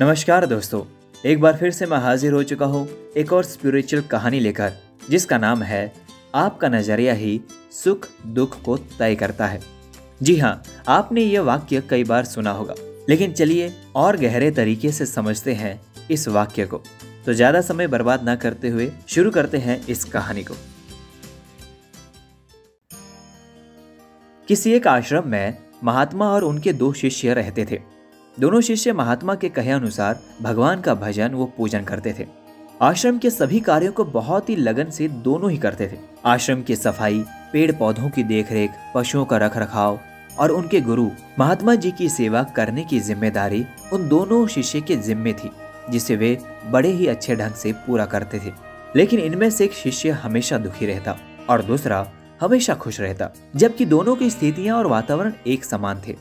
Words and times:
नमस्कार 0.00 0.44
दोस्तों, 0.46 0.82
एक 1.24 1.40
बार 1.40 1.56
फिर 1.56 1.70
से 1.70 1.86
मैं 1.86 1.96
हाजिर 1.98 2.32
हो 2.32 2.42
चुका 2.42 2.66
हूँ 2.66 2.86
एक 3.16 3.32
और 3.32 3.44
स्पिरिचुअल 3.44 4.02
कहानी 4.02 4.38
लेकर, 4.40 4.72
जिसका 5.10 5.38
नाम 5.38 5.62
है, 5.62 5.92
आपका 6.34 6.68
नज़रिया 6.68 7.14
ही 7.14 7.40
सुख 7.74 8.08
दुख 8.28 8.56
को 8.62 8.76
तय 8.76 9.14
करता 9.14 9.46
है। 9.46 9.60
जी 10.22 10.36
हाँ 10.36 10.62
आपने 10.88 11.22
ये 11.22 11.38
वाक्य 11.40 11.82
कई 11.90 12.04
बार 12.04 12.24
सुना 12.24 12.50
होगा, 12.50 12.74
लेकिन 13.08 13.32
चलिए 13.32 13.72
और 13.96 14.16
गहरे 14.16 14.50
तरीके 14.50 14.92
से 14.92 15.06
समझते 15.06 15.54
हैं 15.54 15.80
इस 16.10 16.26
वाक्य 16.30 16.66
को। 16.66 16.82
तो 17.26 17.32
ज़्यादा 17.32 17.60
समय 17.60 17.86
बर्बाद 17.88 18.24
ना 18.24 18.36
करते 18.36 18.68
हुए 18.68 18.90
शुरू 19.08 19.30
करते 19.30 19.58
हैं 19.58 19.80
इस 19.86 20.04
कहानी 20.06 20.44
को। 20.44 20.54
किसी 24.48 24.72
एक 24.72 24.86
आश्रम 24.88 25.28
में 25.28 25.56
महात्मा 25.84 26.32
और 26.32 26.44
उनके 26.44 26.72
दो 26.74 26.92
शिष्य 26.94 27.34
रहते 27.34 27.66
थे। 27.70 27.99
दोनों 28.40 28.60
शिष्य 28.60 28.92
महात्मा 28.92 29.34
के 29.34 29.48
कहे 29.48 29.70
अनुसार 29.70 30.20
भगवान 30.42 30.80
का 30.80 30.94
भजन 30.94 31.32
वो 31.32 31.44
पूजन 31.56 31.82
करते 31.84 32.12
थे। 32.18 32.26
आश्रम 32.82 33.16
के 33.18 33.30
सभी 33.30 33.58
कार्यों 33.60 33.92
को 33.92 34.04
बहुत 34.04 34.48
ही 34.48 34.54
लगन 34.56 34.90
से 34.90 35.08
दोनों 35.24 35.50
ही 35.50 35.58
करते 35.58 35.88
थे। 35.88 35.96
आश्रम 36.24 36.62
की 36.62 36.76
सफ़ाई 36.76 37.22
पेड़ 37.52 37.72
पौधों 37.72 38.08
की 38.10 38.22
देखरेख, 38.22 38.70
पशुओं 38.94 39.24
का 39.24 39.36
रख 39.36 39.56
रखाव 39.56 39.98
और 40.38 40.50
उनके 40.50 40.80
गुरु 40.80 41.08
महात्मा 41.38 41.74
जी 41.74 41.90
की 41.90 42.08
सेवा 42.08 42.42
करने 42.56 42.84
की 42.84 43.00
ज़िम्मेदारी 43.00 43.64
उन 43.92 44.08
दोनों 44.08 44.46
शिष्य 44.46 44.80
के 44.80 44.96
जिम्मे 44.98 45.32
थी, 45.32 45.50
जिसे 45.90 46.16
वे 46.16 46.36
बड़े 46.66 46.92
ही 46.92 47.06
अच्छे 47.06 47.36
ढंग 47.36 47.54
से 47.54 47.72
पूरा 47.86 48.06
करते 48.06 48.38
थे। 48.38 48.52
लेकिन 48.96 49.20
इनमें 49.20 49.48
से 49.50 49.64
एक 49.64 49.72
शिष्य 49.72 50.10
हमेशा 50.24 50.58
दुखी 50.58 50.86
रहता 50.86 51.16
और 51.50 51.62
दूसरा 51.62 52.06
हमेशा 52.40 52.74
खुश 52.76 53.00
रहता, 53.00 53.30
जबकि 53.56 53.84
दोनों 53.86 54.16
की 54.16 54.30
स्थितियाँ 54.30 54.78
और 54.78 54.86
वातावरण 54.86 55.32
एक 55.46 55.64
समान 55.64 56.02
थे। 56.08 56.16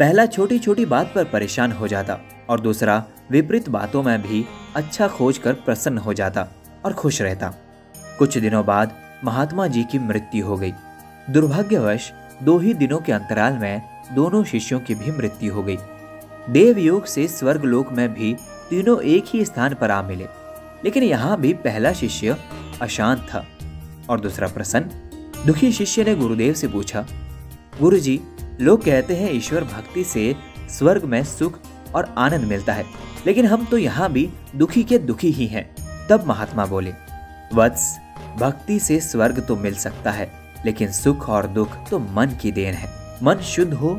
पहला 0.00 0.24
छोटी 0.26 0.58
छोटी 0.58 0.84
बात 0.86 1.12
पर 1.14 1.24
परेशान 1.24 1.72
हो 1.72 1.88
जाता 1.88 2.16
और 2.48 2.60
दूसरा 2.60 3.04
विपरीत 3.30 3.68
बातों 3.68 4.02
में 4.02 4.22
भी 4.22 4.44
अच्छा 4.76 5.08
खोज 5.08 5.38
कर 5.38 5.54
प्रसन्न 5.54 5.98
हो 5.98 6.14
जाता 6.14 6.46
और 6.84 6.92
खुश 6.92 7.20
रहता। 7.22 7.52
कुछ 8.18 8.38
दिनों 8.38 8.64
बाद 8.66 8.94
महात्मा 9.24 9.66
जी 9.66 9.82
की 9.84 9.98
मृत्यु 9.98 10.46
हो 10.46 10.56
गई। 10.56 10.72
दुर्भाग्यवश 11.30 12.10
दो 12.42 12.58
ही 12.58 12.74
दिनों 12.74 12.98
के 12.98 13.12
अंतराल 13.12 13.58
में 13.58 13.82
दोनों 14.14 14.42
शिष्यों 14.44 14.80
की 14.80 14.94
भी 14.94 15.10
मृत्यु 15.10 15.54
हो 15.54 15.62
गई। 15.62 15.76
देवयोग 16.50 17.04
से 17.04 17.28
स्वर्ग 17.28 17.64
लोक 17.64 17.92
में 17.92 18.08
भी 18.14 18.34
तीनों 18.70 19.00
एक 19.02 19.24
ही 19.26 19.44
स्थान 19.44 19.74
पर 19.74 19.90
आ 19.90 20.02
मिले 20.02 20.28
लेकिन 20.84 21.02
यहाँ 21.02 21.40
भी 21.40 21.52
पहला 21.54 21.92
शिष्य 21.92 22.36
अशांत 22.82 23.28
था 23.34 23.46
और 24.10 24.20
दूसरा 24.20 24.48
प्रसन्न। 24.48 25.44
दुखी 25.46 25.72
शिष्य 25.72 26.04
ने 26.04 26.14
गुरुदेव 26.14 26.54
से 26.54 26.68
पूछा 26.68 27.06
गुरुजी, 27.80 28.20
लोग 28.60 28.84
कहते 28.84 29.14
हैं 29.16 29.30
ईश्वर 29.32 29.64
भक्ति 29.64 30.02
से 30.04 30.34
स्वर्ग 30.70 31.04
में 31.04 31.22
सुख 31.24 31.58
और 31.94 32.14
आनंद 32.18 32.44
मिलता 32.44 32.72
है, 32.72 32.84
लेकिन 33.26 33.46
हम 33.46 33.64
तो 33.66 33.78
यहाँ 33.78 34.10
भी 34.12 34.28
दुखी 34.56 34.82
के 34.84 34.98
दुखी 35.00 35.30
ही 35.30 35.46
हैं, 35.46 35.64
तब 36.08 36.26
महात्मा 36.26 36.66
बोले। 36.66 36.92
वत्स, 37.54 37.96
भक्ति 38.38 38.78
से 38.80 39.00
स्वर्ग 39.00 39.40
तो 39.40 39.56
मिल 39.56 39.74
सकता 39.76 40.10
है, 40.10 40.30
लेकिन 40.66 40.92
सुख 40.92 41.28
और 41.28 41.46
दुख 41.48 41.76
तो 41.90 41.98
मन 41.98 42.36
की 42.42 42.52
देन 42.52 42.74
है। 42.74 42.88
मन 43.22 43.40
शुद्ध 43.46 43.72
हो 43.74 43.94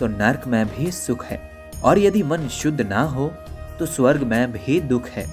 तो 0.00 0.06
नर्क 0.08 0.46
में 0.46 0.66
भी 0.68 0.90
सुख 0.90 1.24
है, 1.24 1.40
और 1.84 1.98
यदि 1.98 2.22
मन 2.22 2.46
शुद्ध 2.52 2.80
ना 2.82 3.02
हो 3.04 3.32
तो 3.78 3.86
स्वर्ग 3.86 4.22
में 4.24 4.52
भी 4.52 4.80
दुख 4.82 5.08
है। 5.08 5.26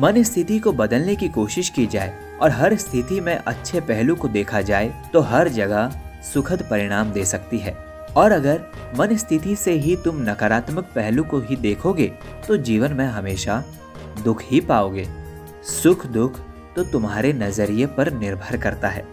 मन 0.00 0.22
स्थिति 0.22 0.58
को 0.58 0.72
बदलने 0.74 1.16
की 1.16 1.28
कोशिश 1.30 1.68
की 1.68 1.86
जाए 1.88 2.14
और 2.42 2.50
हर 2.52 2.76
स्थिति 2.78 3.20
में 3.20 3.36
अच्छे 3.36 3.80
पहलू 3.82 4.14
को 4.14 4.28
देखा 4.30 4.60
जाए 4.62 4.92
तो 5.12 5.20
हर 5.22 5.48
जगह 5.50 6.00
सुखद 6.24 6.66
परिणाम 6.70 7.12
दे 7.12 7.24
सकती 7.26 7.58
है। 7.58 7.76
और 8.16 8.32
अगर 8.32 8.60
मन 8.98 9.16
स्थिति 9.16 9.54
से 9.56 9.72
ही 9.72 9.96
तुम 9.96 10.20
नकारात्मक 10.22 10.90
पहलू 10.94 11.24
को 11.24 11.40
ही 11.40 11.56
देखोगे 11.56 12.06
तो 12.48 12.56
जीवन 12.56 12.92
में 12.92 13.06
हमेशा 13.06 13.62
दुख 14.24 14.42
ही 14.42 14.60
पाओगे। 14.60 15.06
सुख 15.72 16.06
दुख 16.06 16.38
तो 16.76 16.84
तुम्हारे 16.84 17.32
नज़रिए 17.32 17.86
पर 17.86 18.12
निर्भर 18.12 18.56
करता 18.56 18.88
है। 18.88 19.04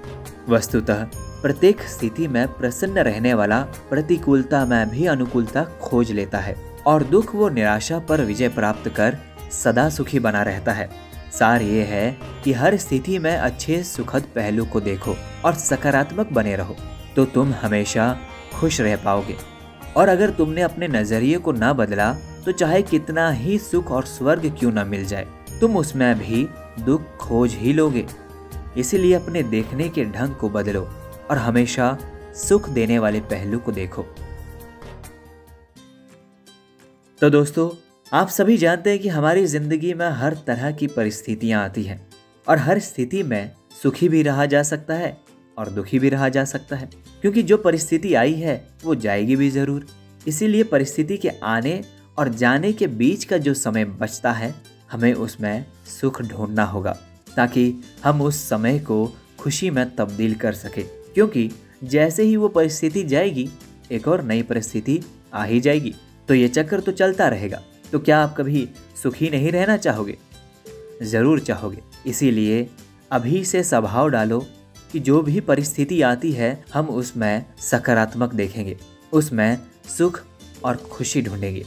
वस्तुतः, 0.50 1.04
प्रत्येक 1.42 1.82
स्थिति 1.82 2.28
में 2.28 2.48
प्रसन्न 2.48 3.00
रहने 3.00 3.34
वाला 3.34 3.62
प्रतिकूलता 3.90 4.66
में 4.66 4.90
भी 4.90 5.06
अनुकूलता 5.06 5.64
खोज 5.82 6.12
लेता 6.12 6.40
है 6.40 6.56
और 6.88 7.04
दुख 7.04 7.34
वो 7.36 7.50
निराशा 7.50 8.00
पर 8.00 8.22
विजय 8.22 8.50
प्राप्त 8.50 8.90
कर 8.90 9.18
सदा 9.52 9.90
सुखी 9.90 10.20
बना 10.20 10.42
रहता 10.44 10.74
है। 10.74 10.90
सार 11.32 11.62
ये 11.62 11.84
है 11.84 12.18
कि 12.44 12.54
हर 12.54 12.78
स्थिति 12.78 13.20
में 13.20 13.36
अच्छे 13.36 13.82
सुखद 13.84 14.24
पहलू 14.36 14.66
को 14.66 14.80
देखो 14.80 15.16
और 15.46 15.54
सकारात्मक 15.56 16.32
बने 16.34 16.56
रहो। 16.56 16.76
तो 17.16 17.26
तुम 17.26 17.54
हमेशा 17.54 18.16
खुश 18.60 18.80
रह 18.82 18.96
पाओगे। 18.96 19.36
और 19.98 20.10
अगर 20.10 20.30
तुमने 20.32 20.62
अपने 20.62 20.88
नज़रिए 20.90 21.38
को 21.38 21.52
न 21.54 21.72
बदला 21.74 22.14
तो 22.46 22.52
चाहे 22.54 22.82
कितना 22.84 23.30
ही 23.32 23.58
सुख 23.60 23.92
और 23.92 24.06
स्वर्ग 24.06 24.46
क्यों 24.60 24.72
न 24.74 24.88
मिल 24.88 25.06
जाए, 25.06 25.28
तुम 25.60 25.78
उसमें 25.78 26.18
भी 26.18 26.48
दुख 26.82 27.18
खोज 27.20 27.54
ही 27.54 27.74
लोगे। 27.74 28.06
इसीलिए 28.78 29.14
अपने 29.14 29.44
देखने 29.46 29.90
के 29.90 30.06
ढंग 30.08 30.36
को 30.36 30.50
बदलो 30.50 30.82
और 31.32 31.38
हमेशा 31.38 31.98
सुख 32.38 32.70
देने 32.70 33.00
वाले 33.00 33.20
पहलू 33.22 33.60
को 33.60 33.72
देखो। 33.72 34.06
तो 37.22 37.30
दोस्तों, 37.30 37.70
आप 38.12 38.28
सभी 38.30 38.58
जानते 38.58 38.90
हैं 38.90 39.00
कि 39.00 39.10
हमारी 39.10 39.46
ज़िंदगी 39.48 39.94
में 39.94 40.10
हर 40.12 40.34
तरह 40.48 40.72
की 40.72 40.88
परिस्थितियाँ 40.88 41.64
आती 41.64 41.84
हैं 41.84 42.00
और 42.48 42.58
हर 42.60 42.80
स्थिति 42.82 43.24
में 43.24 43.52
सुखी 43.84 44.10
भी 44.10 44.22
रहा 44.24 44.46
जा 44.46 44.62
सकता 44.64 44.94
है। 44.96 45.18
और 45.58 45.70
दुखी 45.70 46.00
भी 46.00 46.10
रहा 46.10 46.30
जा 46.30 46.46
सकता 46.46 46.76
है। 46.76 46.90
क्योंकि 47.22 47.44
जो 47.44 47.58
परिस्थिति 47.58 48.14
आई 48.14 48.34
है, 48.34 48.68
वो 48.86 48.96
जाएगी 48.96 49.36
भी 49.36 49.50
ज़रूर। 49.50 49.88
इसीलिए 50.28 50.64
परिस्थिति 50.64 51.18
के 51.18 51.30
आने 51.30 51.84
और 52.18 52.30
जाने 52.30 52.74
के 52.74 52.88
बीच 52.88 53.24
का 53.24 53.38
जो 53.38 53.54
समय 53.54 53.86
बचता 53.86 54.32
है, 54.32 54.56
हमें 54.92 55.14
उसमें 55.14 55.66
सुख 56.02 56.22
ढूंढना 56.22 56.64
होगा, 56.64 56.98
ताकि 57.36 57.84
हम 58.04 58.22
उस 58.22 58.50
समय 58.50 58.80
को 58.80 59.16
खुशी 59.40 59.70
में 59.70 59.96
तब्दील 59.96 60.36
कर 60.36 60.54
सके। 60.54 60.82
क्योंकि 60.82 61.52
जैसे 61.84 62.24
ही 62.24 62.36
वो 62.36 62.48
परिस्थिति 62.48 63.04
जाएगी, 63.04 63.50
एक 63.92 64.08
और 64.08 64.24
नई 64.24 64.42
परिस्थिति 64.42 65.02
आ 65.34 65.44
ही 65.44 65.60
जाएगी। 65.60 65.96
तो 66.28 66.34
ये 66.34 66.48
चक्कर 66.48 66.80
तो 66.80 66.92
चलता 66.92 67.28
रहेगा। 67.28 67.62
तो 67.92 68.00
क्या 68.00 68.20
आप 68.20 68.36
कभी 68.38 68.70
सुखी 69.04 69.30
नहीं 69.30 69.52
रहना 69.52 69.78
चाहोगे? 69.78 70.18
ज़रूर 71.04 71.40
चाहोगे। 71.40 71.82
इसीलिए 72.06 72.70
अभी 73.12 73.46
से 73.46 73.64
स्वभाव 73.64 74.10
डालो 74.10 74.48
कि 74.92 75.00
जो 75.00 75.22
भी 75.22 75.40
परिस्थिति 75.42 76.02
आती 76.02 76.32
है, 76.32 76.64
हम 76.74 76.90
उसमें 76.90 77.46
सकारात्मक 77.62 78.34
देखेंगे, 78.34 78.78
उसमें 79.14 79.58
सुख 79.90 80.22
और 80.64 80.76
खुशी 80.92 81.22
ढूंढेंगे। 81.22 81.66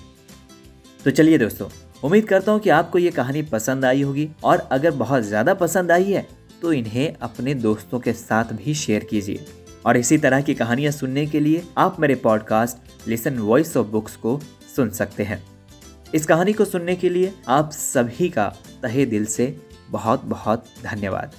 तो 1.04 1.10
चलिए 1.10 1.38
दोस्तों, 1.38 1.68
उम्मीद 2.04 2.28
करता 2.28 2.52
हूँ 2.52 2.60
कि 2.60 2.70
आपको 2.70 2.98
ये 2.98 3.10
कहानी 3.10 3.42
पसंद 3.44 3.84
आई 3.84 4.02
होगी 4.02 4.28
और 4.44 4.68
अगर 4.72 4.90
बहुत 4.92 5.22
ज़्यादा 5.22 5.54
पसंद 5.54 5.92
आई 5.92 6.04
है 6.04 6.26
तो 6.62 6.72
इन्हें 6.72 7.14
अपने 7.16 7.54
दोस्तों 7.56 7.98
के 8.00 8.12
साथ 8.12 8.52
भी 8.54 8.74
शेयर 8.74 9.04
कीजिए। 9.04 9.44
और 9.86 9.96
इसी 9.96 10.18
तरह 10.18 10.40
की 10.40 10.54
कहानियाँ 10.54 10.92
सुनने 10.92 11.24
के 11.26 11.40
लिए 11.40 11.62
आप 11.78 12.00
मेरे 12.00 12.14
podcast 12.16 13.08
listen 13.08 13.38
voice 13.38 13.76
of 13.76 13.86
books 13.86 14.16
को 14.16 14.38
सुन 14.76 14.90
सकते 14.90 15.22
हैं। 15.22 15.42
इस 16.14 16.26
कहानी 16.26 16.52
को 16.52 16.64
सुनने 16.64 16.96
के 16.96 17.08
लिए 17.08 17.32
आप 17.48 17.70
सभी 17.72 18.28
का 18.28 18.46
तहे 18.82 19.06
दिल 19.06 19.24
से 19.26 19.56
बहुत 19.90 20.24
बहुत 20.24 20.64
धन्यवाद। 20.82 21.32